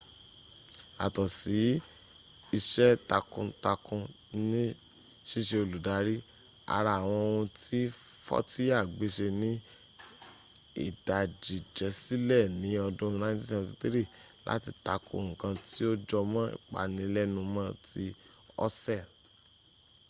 [0.99, 1.29] yàtọ̀
[2.57, 4.01] ise takun takun
[4.49, 4.63] ni
[5.29, 6.15] ṣíṣe olùdarí
[6.75, 7.79] ara àwọn ohun tí
[8.25, 9.51] fọ́tíyà gbéṣe ni
[10.85, 14.01] ìdájíjẹsílẹ̀ ní ọdún 1973
[14.47, 18.05] láti takò nkan tí ó jọmọ́ ìpanilẹ́numọ́ ti
[18.65, 19.05] òṣèl